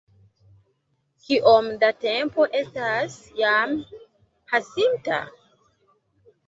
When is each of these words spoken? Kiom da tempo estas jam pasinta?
Kiom 1.25 1.67
da 1.83 1.91
tempo 2.05 2.47
estas 2.63 3.19
jam 3.43 3.77
pasinta? 3.93 5.23